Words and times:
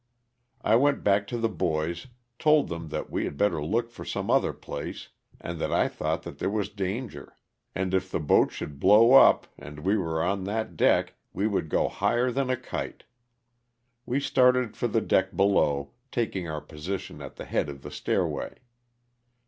I 0.63 0.77
went 0.77 1.03
back 1.03 1.27
to 1.27 1.37
the 1.37 1.47
boys, 1.47 2.07
told 2.39 2.69
them 2.69 2.89
that 2.89 3.11
we 3.11 3.25
had 3.25 3.37
better 3.37 3.63
look 3.63 3.91
for 3.91 4.03
some 4.03 4.31
other 4.31 4.51
place 4.51 5.09
and 5.39 5.59
that 5.61 5.71
I 5.71 5.87
thought 5.87 6.23
that 6.23 6.39
there 6.39 6.49
was 6.49 6.69
danger; 6.69 7.35
and 7.75 7.93
if 7.93 8.09
the 8.09 8.19
boat 8.19 8.51
should 8.51 8.79
blow 8.79 9.13
up 9.13 9.45
and 9.59 9.81
we 9.81 9.97
were 9.99 10.23
on 10.23 10.45
that 10.45 10.75
deck 10.75 11.13
we 11.33 11.45
would 11.45 11.69
go 11.69 11.87
higher 11.87 12.31
than 12.31 12.49
a 12.49 12.57
kite. 12.57 13.03
We 14.07 14.19
started 14.19 14.75
for 14.75 14.87
the 14.87 15.01
deck 15.01 15.37
below, 15.37 15.91
taking 16.11 16.47
our 16.49 16.61
position 16.61 17.21
at 17.21 17.35
the 17.35 17.45
head 17.45 17.69
of 17.69 17.83
the 17.83 17.91
stairway. 17.91 18.55